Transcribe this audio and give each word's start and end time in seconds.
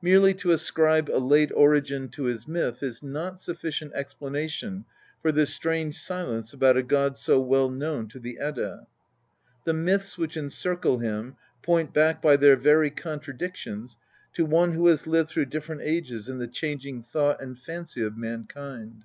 Merely 0.00 0.32
to 0.32 0.50
ascribe 0.50 1.10
a 1.10 1.18
late 1.20 1.52
origin 1.54 2.08
to 2.12 2.22
his 2.22 2.48
myth 2.48 2.82
is 2.82 3.02
not 3.02 3.38
sufficient 3.38 3.92
explanation 3.92 4.86
ior 5.22 5.30
this 5.34 5.52
strange 5.52 5.98
silence 5.98 6.54
about 6.54 6.78
a 6.78 6.82
god 6.82 7.18
so 7.18 7.38
well 7.38 7.68
known 7.68 8.08
to 8.08 8.18
the 8.18 8.38
iidda. 8.40 8.86
The 9.66 9.74
myths 9.74 10.16
which 10.16 10.38
encircle 10.38 11.00
him 11.00 11.36
point 11.62 11.92
back 11.92 12.22
by 12.22 12.36
their 12.38 12.56
very 12.56 12.88
contradictions 12.88 13.98
to 14.32 14.46
one 14.46 14.72
who 14.72 14.86
has 14.86 15.06
lived 15.06 15.28
through 15.28 15.44
different 15.52 15.82
ages 15.82 16.30
in 16.30 16.38
the 16.38 16.48
changing 16.48 17.02
thought 17.02 17.42
and 17.42 17.58
fancy 17.58 18.02
of 18.02 18.16
mankind. 18.16 19.04